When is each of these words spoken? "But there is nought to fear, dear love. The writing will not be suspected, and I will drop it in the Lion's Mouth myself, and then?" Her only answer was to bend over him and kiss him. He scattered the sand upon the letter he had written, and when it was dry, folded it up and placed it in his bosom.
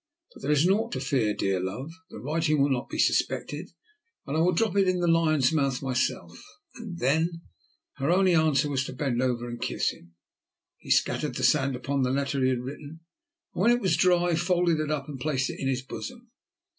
"But 0.33 0.41
there 0.41 0.51
is 0.51 0.65
nought 0.65 0.91
to 0.93 0.99
fear, 0.99 1.35
dear 1.35 1.59
love. 1.59 1.91
The 2.09 2.17
writing 2.19 2.59
will 2.59 2.71
not 2.71 2.89
be 2.89 2.97
suspected, 2.97 3.69
and 4.25 4.35
I 4.35 4.39
will 4.39 4.51
drop 4.53 4.75
it 4.75 4.87
in 4.87 4.99
the 4.99 5.05
Lion's 5.05 5.53
Mouth 5.53 5.83
myself, 5.83 6.43
and 6.73 6.97
then?" 6.97 7.43
Her 7.97 8.09
only 8.09 8.33
answer 8.33 8.67
was 8.67 8.83
to 8.85 8.93
bend 8.93 9.21
over 9.21 9.45
him 9.45 9.51
and 9.51 9.61
kiss 9.61 9.91
him. 9.93 10.15
He 10.79 10.89
scattered 10.89 11.35
the 11.35 11.43
sand 11.43 11.75
upon 11.75 12.01
the 12.01 12.09
letter 12.09 12.41
he 12.43 12.49
had 12.49 12.61
written, 12.61 13.01
and 13.53 13.61
when 13.61 13.69
it 13.69 13.79
was 13.79 13.95
dry, 13.95 14.33
folded 14.33 14.79
it 14.79 14.89
up 14.89 15.07
and 15.07 15.19
placed 15.19 15.51
it 15.51 15.59
in 15.61 15.67
his 15.67 15.83
bosom. 15.83 16.31